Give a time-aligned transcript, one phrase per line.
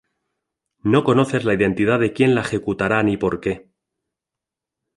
[0.81, 3.69] No conoces la identidad de quién la ejecutará ni por qué